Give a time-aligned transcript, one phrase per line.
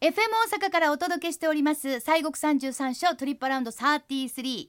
[0.00, 0.12] FM
[0.52, 4.68] 大阪からお届けしております西国三十三所トリップアラウンド33、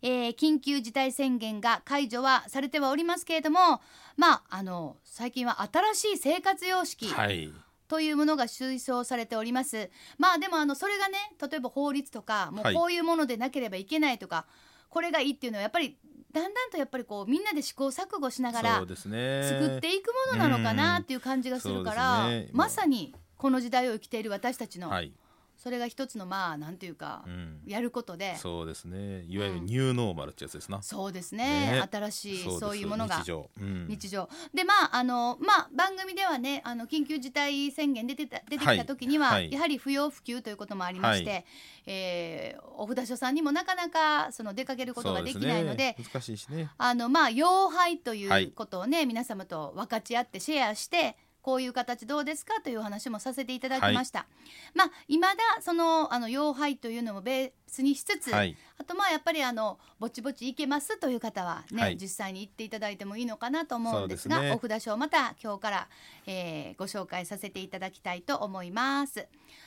[0.00, 3.80] えー、緊急事態宣言が解除はされてはおりますけれども
[4.16, 7.52] まああの最近は新しい生活様式、はい。
[7.88, 9.90] というものが推奨されております。
[10.18, 12.74] まあでもあのそれがね例えば法律とかもうはい。
[12.74, 14.46] こういうものでなければいけないとか、
[14.88, 15.96] これがいいっていうのはやっぱり
[16.32, 22.48] だんだんとやっぱりこうみんなで試行錯誤しながら作っていくものなのかなっていう感じがするから、ね。
[22.52, 25.12] まさにこの時代を生きている私たちの、はい、
[25.56, 28.36] それが一つのまあなんていうか、うん、やることで。
[28.36, 29.24] そうですね。
[29.28, 31.72] いわゆるニューノーマルってやつですな、そうですね。
[31.72, 31.88] ね。
[31.90, 33.18] 新しいそういうものが。
[33.20, 34.28] 日常、うん、日常。
[34.54, 39.42] でまああのまあ番組ではねあの緊急事態宣言出てた出てきた時には、はい。
[39.44, 39.52] はい。
[39.52, 41.42] やはり不要不急ということもありまして、は
[41.86, 46.70] えーお札所さんにもなかなかその出かけることができないのでね難しいしね。
[46.78, 48.44] あのまあ要配といはい。
[48.44, 54.26] うことをね、皆様と分かち合ってシェアしてこういう形どうですかというお話もさせていただきました。
[54.74, 65.88] まあ未だそのあの要配というのもベースにしつつ、はいあとまあやっぱりあのぼちぼち行けますという方はね、はい実際に行っていただいてもいいのかなと思うんですがねお札書をまた今日から、
[66.26, 69.26] えーご紹介させていただきたいと思います。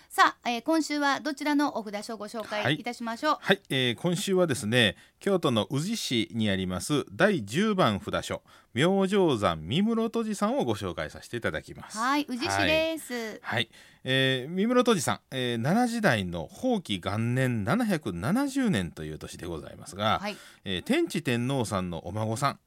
[0.10, 3.38] さあ、えー今週はどちらのお札書をご紹介いたしましょう？
[3.40, 8.42] はい、えー今週はですね京都の宇治市にあります第10番札所
[8.73, 11.98] 明星山三室戸寺さんをご紹介させていただきます。
[12.00, 13.40] はい、宇治市です。
[13.44, 13.70] はい、
[14.04, 17.64] えー、三室戸寺さん、えー、奈良時代の法紀元年
[17.97, 22.59] 770年という年でございますが、はい、えー天智天皇さんのお孫さん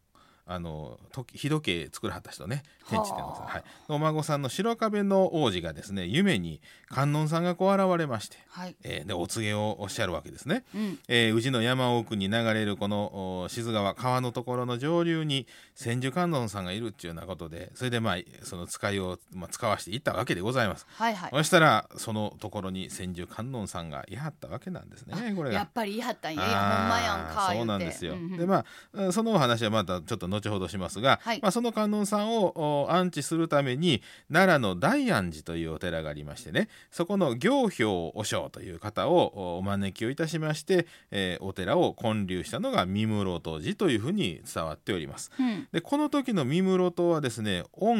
[0.46, 10.64] あの時日時計作らはった人ね天智天皇さん、はい、お孫さんの白壁の王子がですね夢に観音さんがこう現れまして、はい、えーでお告げをおっしゃるわけですね。
[10.74, 20.86] うん、えー宇治の山奥に流れるこのお静川川のところの上流に千手観音さんがいるっていうようなことでそれでまあその使いを、まあ、使わしていったわけでございます。
[20.90, 21.30] はいはい。
[21.30, 25.56] そしたらそのところに千手観音さんがいはったわけなんですねこれが。
[25.56, 26.46] やっぱり言い張ったんや。
[26.46, 27.52] いや、ほんまやんか。
[27.52, 28.14] そうなんですよ。
[28.36, 45.30] でまあうんそのお話はまたちょっと後ほどしますが、はいまあ、その観音さんをお安置するために奈良の大安寺というお寺がありましてねそこの行兵和尚という方をおお招きをいたしまして、えーお寺を建立したのが三室戸寺というふうに伝わっております。
[45.38, 47.94] うん、でこの時の三室戸はですね御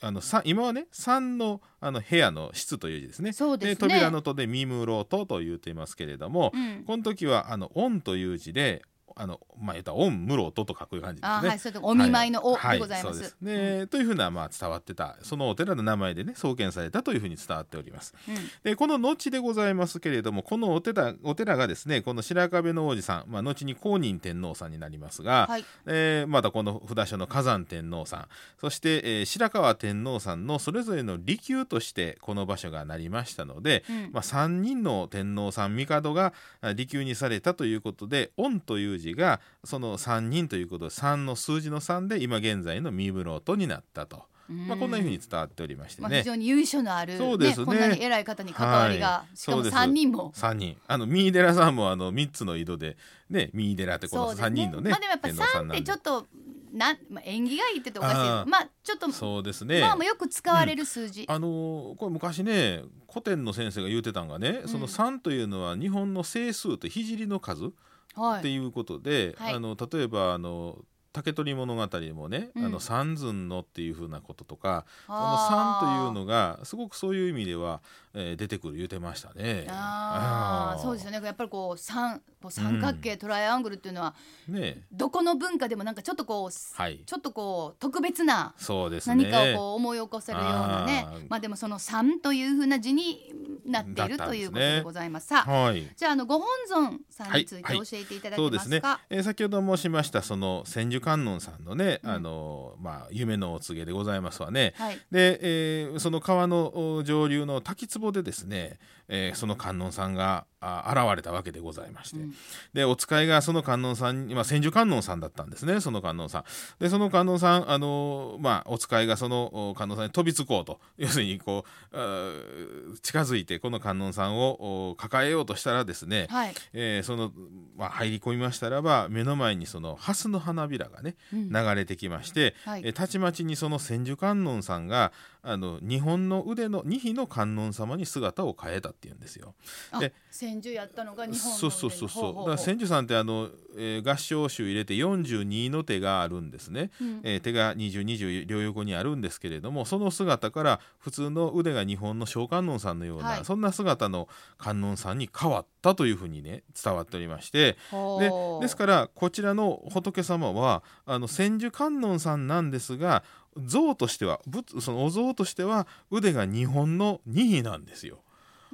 [0.00, 3.32] あのさ今はね三のあの部屋の室という字ですね。
[3.32, 6.84] そうですね扉の戸で三室戸と言っていますけれども、うん。
[6.84, 8.82] この時はあの「御」という字で
[9.16, 11.48] あのまあ言ったら「御室戸」と書く感じですね。
[11.48, 12.76] はい、それとお見舞いのおはい。
[12.76, 13.18] でございます。
[13.18, 18.14] そうですね、というふうなまあ伝わってたそのお寺の名前でね創建されたというふうに伝わっております。
[18.28, 18.34] うん。
[18.62, 28.28] でこの後でございますけれどもこのお寺お寺がですねこの白壁の王子さん、まあ、後に公認天皇さんになりますが、はい、えーまたこの札所の火山天皇さん
[28.60, 34.10] そして、えー白河天皇さんのそれぞれの利休としてこの場所がなりましたので、うん。
[34.12, 46.18] まあ、3人の天皇さん帝があ利休にされたということで「御」という字がその3人ということで3の数字の3で今現在の三室戸になったと、まあ、こんなふうに伝わっておりましてまあ、ね。
[46.18, 47.66] 非常に由緒のある、そうですね。
[47.66, 49.36] こんなに偉い方に関わりが、はい。
[49.36, 49.74] しかもそうです。
[49.74, 50.32] 三人も。
[50.34, 50.76] 3人。
[50.86, 52.96] あの三井寺さんもあの3つの井戸で
[53.30, 55.78] ね三井寺ってこのそうです3人のねまあでもやっぱ天皇さ三んなんで。
[55.78, 56.26] ってちょっと
[56.72, 61.26] なん、まあ、縁起がいいって言っておかしいまあちょっと、そうですね、まあよく使われる数字。
[61.28, 67.64] あのーこれ昔ね古典の先生が言うてたんがね、その3というのは日本の整数と聖の数。
[67.64, 67.72] はい。
[68.16, 69.54] っていうことで、はい。
[69.54, 70.78] あの例えばあの
[71.12, 72.64] 竹取物語もね、うん。
[72.64, 77.80] あの三寸のっていうふうなこととかこの三というのがすごくそういう意味では、
[78.14, 79.66] えー出てくる言うてましたね。
[79.68, 81.20] ああそうですよね。
[81.22, 82.20] やっぱりこう三
[82.50, 84.14] 三角形、トライアングルっていうのは
[84.48, 84.82] ね。
[84.92, 87.02] どこの文化でもなんかちょっとこう、はい。
[87.06, 89.30] ちょっとこう特別なそうですね。
[89.30, 91.06] 何かをこう思い起こせるようなね。
[91.06, 91.26] あー。
[91.28, 93.32] まあでもその三というふうな字に
[93.66, 95.28] なっているねということでございます。
[95.28, 95.86] さあはい。
[95.96, 97.86] じゃああのご本尊さんについてはい。
[97.86, 98.80] 教えていただけそうですね。
[98.80, 104.72] ますか。、えー先ほど申しましたその千手観音さんのね、うんあのまあ夢のお告げでございますわね。
[104.76, 104.98] はい。
[105.10, 112.34] で、えーその川のお上流の滝壺でですね、えーその観音さんがあ現れたわけでございまして、うん。
[112.72, 116.44] でお使いがその観音さんに、まあ、千手観音さんだったんですねその観音さん。
[116.78, 120.80] でその観音さんあのーまあお使いがそのお観音さんに飛びつこうと。
[120.96, 126.54] 要するにこう近づいてこの観音さんをお抱えようとしたらですね、はい。
[126.72, 127.32] えーその、
[127.76, 131.48] まあ、入り込みましたらば目の前にその蓮の花びらがねうん。
[131.50, 132.82] 流れてきまして、はい。
[132.84, 135.12] えーたちまちにその千手観音さんが
[135.42, 139.54] あの日本の腕の二匹の観音様に姿を変えたっていうんですよ。
[139.90, 142.34] あで千千住やったのが日本のそうそうそうそう。
[142.34, 147.20] だから千住さんってあの、えー合唱集入れて42の手があるんですね、うん。
[147.22, 153.44] えー手が2020両横にあるんですけれどもその姿から普通の腕が日本の小観音さんのような、はい。
[153.44, 154.28] そんな姿の
[154.58, 157.76] 観音さんに変わったというふうにね伝わっておりまして。
[158.18, 163.24] でですからこちらの仏様はあの千手観音さんなんですが
[163.56, 168.18] 像としては仏そのお像としては腕が日本の二位なんですよ。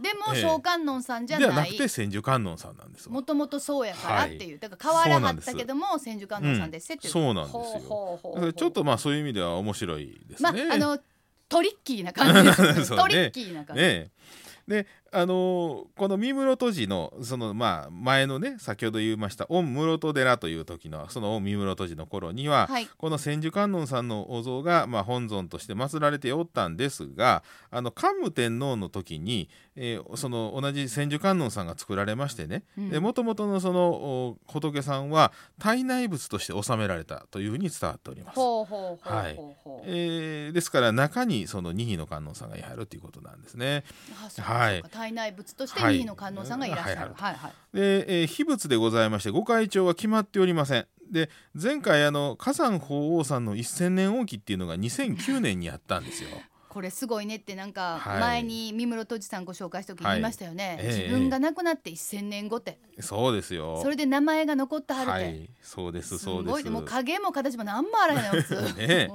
[0.00, 0.42] でもええ。
[0.42, 3.14] 小観音さんじゃではなないくて千手観音さんなんですわ。
[3.14, 7.08] もともとそうやからっていう、だから変わらはったけども千手観音さんですって。
[7.08, 7.60] そうなんですよ。
[7.60, 8.34] ほうほうほうほう。
[8.36, 10.68] だからちょっとまあそういう意味では面白いですまあね。
[10.70, 10.98] あの
[11.48, 12.84] トリッキーな感じですね。
[12.86, 13.02] そうね。
[13.02, 14.10] トリッキーな感じ、ねえ。
[14.68, 22.86] であのーこの三室戸寺のそのまあ前のね先ほど言いました御室戸寺という時のその御三室戸寺の頃には、はい。
[22.96, 33.02] この千手観音さんのお像が、まあ、本尊として祀られておったんですがあの桓武天皇の時に、えーその同じ千手観音さんが作られましてねうん。
[33.02, 38.38] もともとのそのお仏さんは体内仏として納められたというふうに伝わっております。
[40.52, 43.84] ですから中にその二位の観音さんがいはるということなんですね。
[44.24, 44.52] あそうか。
[44.52, 45.98] はい体内仏としてはい。
[45.98, 47.34] 二位の観音さんがいらっしゃる、はいはい。
[47.34, 50.86] はいで、えー秘仏でございましてご会長は決まっておりません。
[51.10, 51.30] で
[51.60, 56.30] 前回あの火山法皇さんの1000年王記っていうのが2009年にあったんですよ。
[56.68, 58.20] これすごいねってなんかはい。
[58.20, 60.98] 前に三室戸寺さんご紹介した時に言いましたよね、はいええ。
[61.04, 62.78] 自分が亡くなって1000年後って。
[63.00, 63.80] そうですよ。
[63.82, 66.52] それで名前が残ってはるって、はい、そうですそうです。
[66.52, 66.64] ごい。
[66.64, 68.74] ねもう影も形も何もあらへんよ普通。
[68.76, 69.10] ね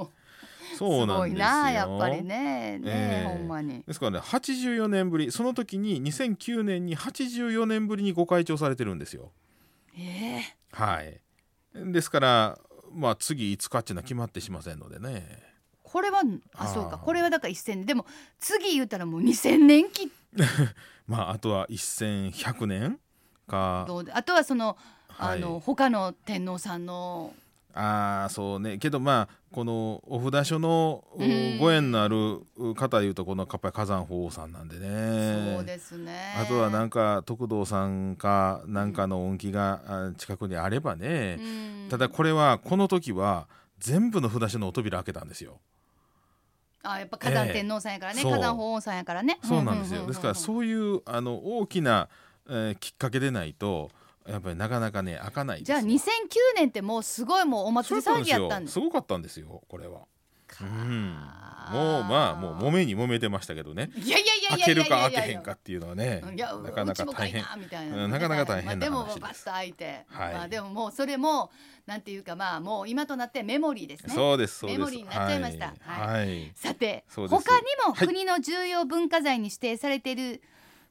[0.78, 9.32] そうなんですなやっぱりねね、ええほんまにですからね84年ぶりその時に2009年に84年ぶりにご開帳されてるんですよ。
[9.98, 11.22] ええはい。
[11.76, 12.60] ですから
[12.92, 15.54] まあ次いつかっていうのは決まってしませんのでね。
[15.84, 16.24] これは
[16.56, 18.06] あそうかこれはだから1000年でも
[18.40, 20.12] 次言ったらもう2000年期
[21.06, 23.00] まああとは1100年
[23.48, 23.86] か。
[24.12, 24.78] あとはその
[25.18, 27.34] あの、はい他の天皇さんの
[27.74, 28.78] ああそうね。
[28.78, 31.04] けどまあこのお札所の
[31.60, 32.42] ご縁のある
[32.76, 35.56] 方いうとこのやっぱり火山法皇さんなんでね。
[35.56, 36.36] そうですね。
[36.40, 41.90] あとはなんか徳道さんかなんかの恩恵があ近くにあればね、うん。
[41.90, 43.48] ただこれはこの時は
[43.80, 45.60] 全部の札所のお扉開けたんですよ。
[46.84, 48.24] あやっぱ火山天皇さんやからね、ええ。
[48.24, 48.34] そう。
[48.34, 49.40] 火山法皇さんやからね。
[49.44, 50.04] そうなんですよ。
[50.04, 50.08] ん。
[50.08, 52.08] ですからそういうあの大きな、
[52.48, 53.90] えーきっかけでないと
[54.28, 56.00] やっぱりなかなかね開かないですじゃあわ2009
[56.56, 58.74] 年ってもうすごいもうお祭り騒ぎやったんです。
[58.74, 60.02] すごかったんですよこれは。
[60.48, 61.18] かうん、
[61.72, 63.90] もうまあもう揉めに揉めてましたけどね。
[63.96, 67.42] いやいやいやい開けやいやいやるか開けへんかっていうのはねなかなか大変。
[67.42, 70.34] なみたいな、うんなかなか大変なまあ、でも話ですバッと開いて、はい。
[70.34, 71.52] まあでももうそれも
[71.86, 74.14] なんていうかまあもう今となってメモリーですね。
[74.14, 74.80] そうですそうです。
[74.80, 75.74] メモリーになっちゃいました。
[75.80, 76.18] はい。
[76.20, 77.30] はい、さて他に
[77.86, 78.08] もはい。
[78.08, 80.42] 国の重要文化財に指定されている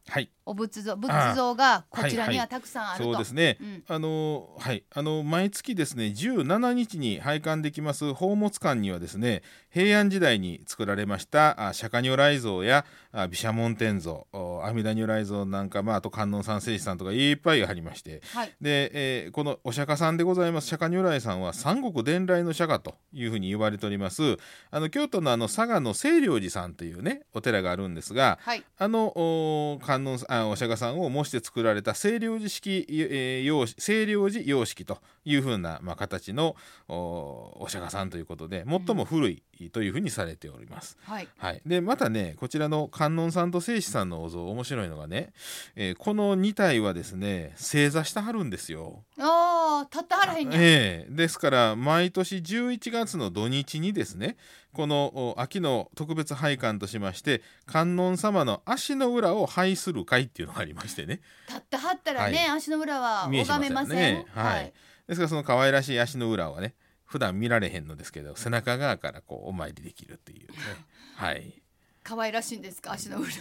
[0.09, 2.49] はいお仏像仏像がこちらにはいははい。
[2.49, 3.85] たくさんあると、そうですね、うん。
[3.89, 4.85] あのはい。
[4.95, 18.23] あの毎月ですね17日に拝観できます宝物館にはですね平安時代に作られましたあ釈迦如来像やあ毘沙門天像お阿弥陀如来像なんか、まあ、あと観音さん聖子さんとかいっぱいありまして。
[18.35, 18.53] はい。
[18.61, 20.69] で、えーこのお釈迦さんでございます。
[20.69, 24.37] 釈迦如来さんは三国伝来の釈迦というふうに言われております。
[24.71, 28.63] あの京都のあの佐賀の清涼寺さんというねお寺があるんですがはい。
[28.79, 36.57] あのお観音あお釈迦さんを模して作られた清涼寺式、えー様式清涼寺様式というふうな、まあ、形の
[36.89, 39.43] おお釈迦さんということで最も古い
[39.73, 40.97] というふうにされております。
[41.03, 45.33] はいはい、でまたねこちらの観音さんと聖子さんのお像面白いのがね、
[45.77, 49.05] えーこの2体はですね正座してはるんですよ。
[49.19, 54.37] ああ立ってはらへんねんええですから毎年11月の土日にですね
[54.73, 61.21] このお秋の特別拝観としまして観音様の足の裏を拝する会っていうのがありましてね。
[61.47, 63.97] 立ってはったらね、は足の裏は拝めません。
[63.97, 64.27] ね。
[64.35, 64.73] はい。
[65.07, 66.75] ですからその可愛らしい足の裏はね
[67.05, 70.57] 普段見られへんのですけど背中側からこうお参りできるっていうね。
[71.17, 71.62] はい
[72.05, 72.93] 可愛らしいんですか？
[72.93, 73.29] 足の裏。
[73.29, 73.33] ね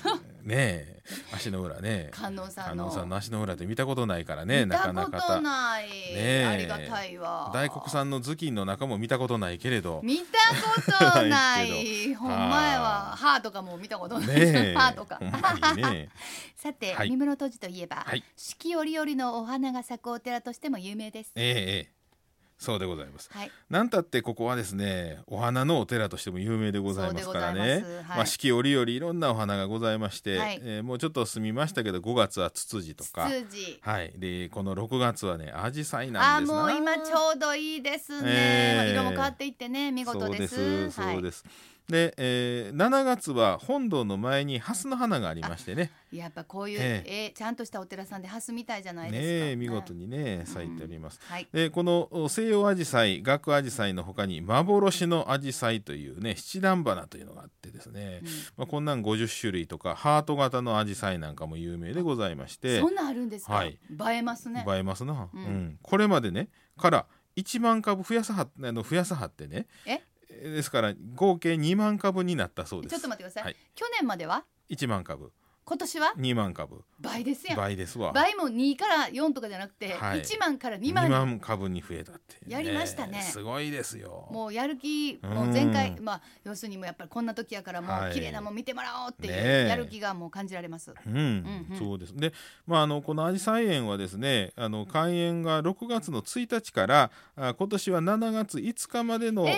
[0.50, 1.01] え。
[1.34, 2.10] 足の裏ね。
[2.12, 2.84] 観音さんの。
[2.86, 6.46] 観音さんの足の裏って見たことないからね見たなかなかことない、え。
[6.46, 7.51] ありがたいわ。
[7.53, 10.01] 大黒さんの頭巾の中も見たことないけれど。
[10.03, 10.24] 見た
[10.74, 10.82] こ
[11.13, 13.15] とな ないほんまやわ。
[13.18, 14.74] 歯とかも見たことない、ねえ。
[14.77, 15.20] 歯とか。
[15.20, 16.10] ね。
[16.56, 17.10] さて、はい。
[17.10, 18.24] 三室戸寺といえば、はい。
[18.38, 21.32] 四季折々のお花が咲くお寺としても有名です。
[21.36, 22.00] ええええ
[22.62, 23.27] そうでございます。
[23.34, 23.51] はい。
[23.72, 27.80] なんたってここはですねお花のお寺としても有名でございますからね。
[27.80, 27.96] ます。
[27.96, 28.03] はい。
[28.06, 30.62] まあ四季折々いろんなお花がございまして、はい。
[30.62, 33.32] えーもうちょっと済みましたけど5月はツツジとか。
[33.82, 34.13] はい。
[34.15, 36.60] でこの6月はねアジサイなあーんですな。
[36.62, 40.56] もう今ちょうどいいですね、ええ色も変わっていってね見事です。
[40.56, 41.46] そうです、はいそうです
[41.91, 45.91] で、えー7月は本堂の前に蓮の花がありましてね。
[46.12, 47.31] やっぱこういう、ええ。
[47.33, 49.45] ーちゃんとしたお寺さんで蓮みたいじゃないですか。
[49.45, 51.19] ねえ見事にね咲いております。
[51.24, 51.48] はい。
[51.53, 58.29] でこのお西洋アジサイ学アジサイの他に幻のアジサイというね七段花というのがあってですね、うん。
[58.57, 62.79] まあ、こんなん50種類とかハート型のアジサイなんかも有名でございまして。
[62.79, 63.53] そんなんあるんですか？
[63.53, 63.77] はい。
[64.13, 64.65] 映えますね。
[64.67, 65.43] 映えますな、ううん。
[65.43, 67.05] んこれまでねから
[67.38, 70.01] 1万株増やさはあの増やさはってねえ？
[70.41, 72.91] ですから合計2万株になったそうです。
[72.93, 73.43] ちょっと待ってください。
[73.43, 73.55] はい。
[73.75, 75.31] 去年までは？1万株。
[75.63, 76.83] 今年は？2万株。
[77.00, 77.57] 倍ですやん。
[77.57, 78.12] 倍ですわ。
[78.12, 80.21] 倍も2から4とかじゃなくて、はい。
[80.21, 81.05] 1万から2 2万。
[81.05, 83.21] に万株に増えたっていうね、やりましたね。
[83.21, 84.27] すごいですよ。
[84.31, 88.12] もうやる気うんもう前回まあ要するにもうやっぱりこんな時やからもはい。
[88.12, 89.63] う綺麗なもん見てもらおうっていねえ。
[89.65, 90.91] うやる気がもう感じられます。
[91.05, 91.77] うん、うんうん。
[91.77, 92.15] そうです。
[92.17, 92.33] で、
[92.65, 99.57] まあ、あのこのアジサイ園はですねあの開園が6月の1日からあ今年は7月5日までのえ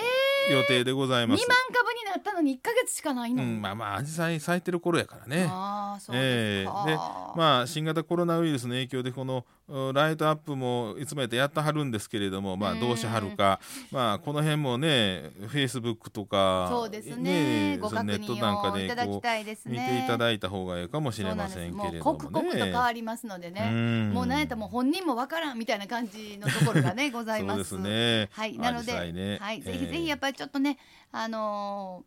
[0.50, 1.46] 予定でござい2万ます。
[1.72, 3.42] 株になったのに1ヶ月しかないの。
[3.42, 5.46] うん、まあまあアジサイ咲いてる頃やからね。
[5.50, 6.84] ああそうですか。
[6.86, 6.96] ええで
[7.36, 17.78] まあ新型コロナウイルスの影響でこのうライトアップもいつもやってやってはるんですけれども、まあうんどうしはるか、まあこの辺もね、フェイスブックとかそうですね。
[17.80, 19.78] ごその確ネットなんか認をいただきでこたいですうね。
[19.90, 22.72] 見ていただいた方がいいかもしれませんけれども刻々と変ね。
[22.72, 23.70] わりますのでね。
[23.70, 27.64] んもうなんやったらもう本人もわからんみたいな感じのところがねございます。
[27.64, 28.28] そうですね。
[28.32, 30.78] はい、なので、ねはい、ぜええひぜひやっぱりちょっとね、
[31.10, 32.03] あのー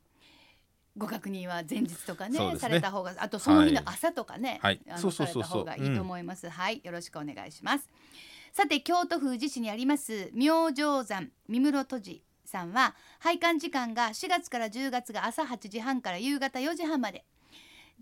[0.97, 2.57] ご確認は前日とかねね。
[2.57, 4.81] された方があとその日の朝とかね、はい。
[4.89, 6.81] あのされた方がいいと思います、はい。
[6.83, 7.87] よろしくお願いします。
[8.53, 17.23] さて京都府宇治市にあります明星山三室戸寺さんは拝観時間が4月から10月が朝8時半から夕方4時半まで。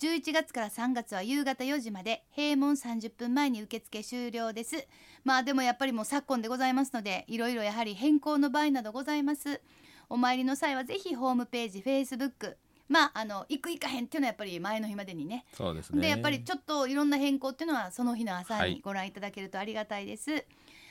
[0.01, 4.87] 11月から3月は夕方4時まで閉門30分前に受付終了です。
[5.23, 9.61] まあでもやっぱりもう昨今でございますのでいろいろやはり変更の場合などございます。
[10.09, 15.45] お参りの際はぜひホームページフェイスブックまああの行く行かへんっていうのはやっぱり前の日までにね。
[15.53, 16.01] そうですね。
[16.01, 20.45] でやっぱりちょっといろんな変更っていうのはその日の朝はいにご覧いただけるとありがたいです、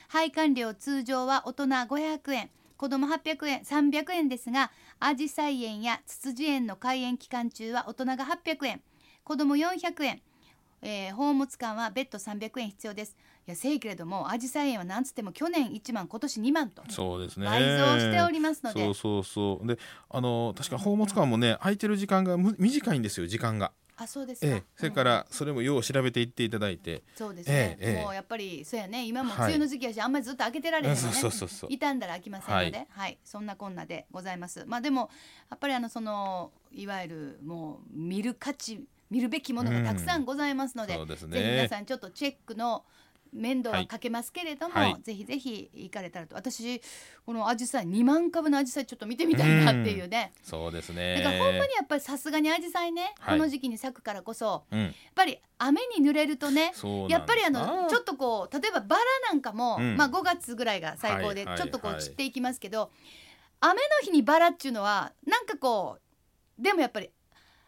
[0.09, 8.81] 拝観料通常は大人500円子供800円300円ですがアジサイ園やツツジ園の開園期間中は大人が800円
[9.23, 10.21] 子供400円。
[10.81, 17.45] えー、宝物館は別途300円必要ですいやせいけれどもアジサイ園はなんつっても去年1万今年2万とそうですね。
[17.45, 19.67] 倍増しておりますので、そうそうそう。
[19.67, 19.77] で、
[20.09, 23.71] あの確か宝物館もね空いてる時間がむ短いんですよ時間が。
[23.97, 27.03] あそうですか、ええ、それからそれもよう調べていっていただいて。
[27.15, 31.69] そうですね、ええええもうやっぱりそうやね今もはい梅雨の時期やし、あんまりずっと開けてられへんのねそうそうそうそう。
[31.69, 34.65] 傷んだら開きませんので、はい、そんなこんなでございます。
[34.65, 35.11] まあでも
[35.51, 41.67] やっぱりあのそのいわゆるもう見る価値見るべきものがたくさんございますので、そうですぜひ皆ね。
[41.69, 42.83] さんちょっとチェックの
[43.35, 44.91] 面倒はかけますけれども、はい。
[44.93, 46.35] はいぜひぜひ行かれたらと。
[46.35, 46.81] 私
[47.25, 51.15] このアジサイ2万株のアジサイちょっと見てみたいなっていうね、そうですね。
[51.21, 53.37] だからほんまにやっぱりさすがにアジサイね、はい。
[53.37, 54.79] この時期に咲くからこそうん。
[54.81, 56.73] やっぱり雨に濡れるとね
[57.09, 59.97] やっぱりあのだちょっとこう例えばバラなんかも、うん。
[59.97, 62.01] まあ5月ぐらいが最高でちょっとこうはい。
[62.01, 62.91] 散っていきますけど、
[63.59, 67.09] 雨の日にバラっていうのはなんかこうでもやっぱり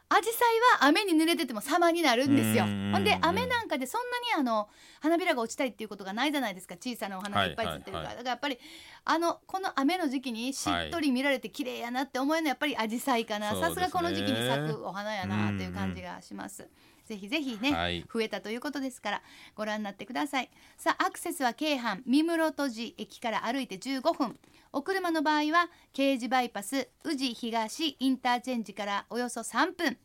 [0.10, 2.64] アジサイは雨に濡れてても様になるんですよ。
[2.64, 4.70] ほんで雨なんかでそんなにあの
[5.02, 6.76] 花びらが落ちたりっていうことがないじゃないですか。
[6.76, 8.58] 小さなお花がいっぱいつってるから、だからやっぱり
[9.04, 13.54] あのこの雨の時期にしっとり見られて綺麗やなって思えるのはやっぱりアジサイかな。
[13.54, 16.68] さすがこの時期に咲くお花やなっていう感じがします。
[17.06, 18.06] ぜひぜひね、はい。
[18.14, 19.22] 増えたということですから
[19.56, 20.50] ご覧になってください。
[20.78, 24.38] さあアクセスは京阪三室戸寺駅から歩いて15分
[24.74, 29.98] お車の場合は京寺バイパス宇治東インターチェンジからおよそ3分。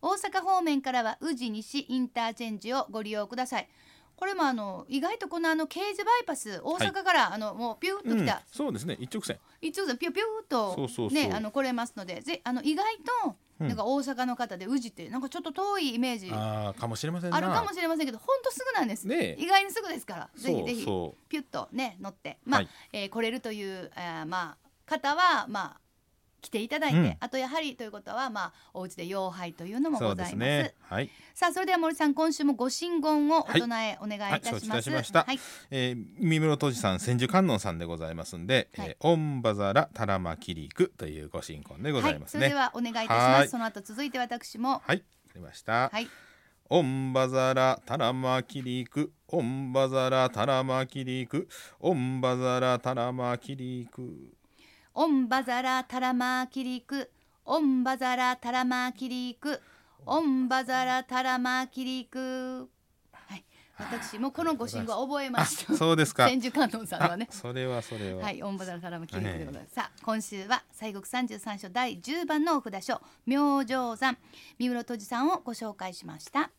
[0.00, 3.68] 大阪方面からは宇治西インターチェンジをご利用ください。
[4.16, 8.24] これもあの意外とこのあの京寺バイパス大阪から、あのもうピューッとうん。
[8.24, 8.96] 来た、そうですね。
[8.98, 9.38] 一直線。
[9.60, 13.34] 一応ピューピューっとねあの来れますのでぜあの意外とうん
[13.66, 17.36] なんか大阪の方で宇治ってなんかちょっと遠いイメージああかもしれませんな。
[17.36, 19.06] あるかもしれませんけど、本当すぐなんです。
[19.06, 19.36] ね。
[19.36, 19.36] え。
[19.38, 22.68] 意外にすぐですから、ぜひぜひそピュッとね乗って、まあ、はい。
[22.92, 25.80] えー来れるという、えーまあ方はまあ
[26.40, 29.92] 来ていただいて、うんあとやはりということはまあお家で妖拝というのう。
[29.92, 30.30] もございます。
[30.30, 30.74] すね。
[30.82, 31.10] はい。
[31.34, 34.58] さあそれでは森さん今週もご神言をお唱えお願いいたします。
[34.58, 35.40] はい承知いたしましたはい、
[35.70, 42.46] えー、三室戸寺さん千手観音さんでございますんで、はいえーオンバザラタラマキリクというご神言でございますね。
[42.46, 43.50] はい、それではお願いいたしまはいす。
[43.52, 45.02] その後続いて私もはい、わか
[45.36, 45.88] りました。
[45.88, 46.08] はい
[46.70, 51.48] オンバザラタラマキリク、オンバザラタラマキリク、
[51.80, 54.34] オンバザラタラマキリク。
[54.94, 57.10] オンバザラタラマキリク
[57.44, 59.60] オンバザラタラマキリク
[60.04, 62.68] オンバザラタラマキリク
[63.12, 63.44] はい。
[63.78, 65.74] 私もこのご神号は覚えました。
[65.74, 66.28] そうですか。
[66.28, 67.28] 千手観音さんはね。
[67.30, 69.74] あそれはそれは、はい、オンバザからも聞いてでございます。
[69.74, 74.18] さあ、今週は西国三十三所第10番のお札所明星山。
[74.58, 76.50] 三室戸寺さんをご紹介しました。